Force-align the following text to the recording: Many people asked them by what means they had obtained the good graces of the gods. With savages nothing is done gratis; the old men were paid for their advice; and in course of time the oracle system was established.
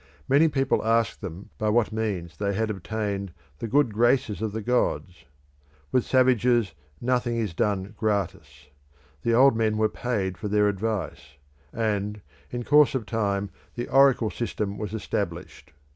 Many 0.27 0.47
people 0.47 0.83
asked 0.83 1.21
them 1.21 1.51
by 1.59 1.69
what 1.69 1.91
means 1.91 2.35
they 2.37 2.55
had 2.55 2.71
obtained 2.71 3.33
the 3.59 3.67
good 3.67 3.93
graces 3.93 4.41
of 4.41 4.51
the 4.51 4.63
gods. 4.63 5.25
With 5.91 6.07
savages 6.07 6.73
nothing 6.99 7.37
is 7.37 7.53
done 7.53 7.93
gratis; 7.95 8.69
the 9.21 9.35
old 9.35 9.55
men 9.55 9.77
were 9.77 9.89
paid 9.89 10.39
for 10.39 10.47
their 10.47 10.67
advice; 10.67 11.35
and 11.71 12.19
in 12.49 12.63
course 12.63 12.95
of 12.95 13.05
time 13.05 13.51
the 13.75 13.89
oracle 13.89 14.31
system 14.31 14.79
was 14.79 14.95
established. 14.95 15.71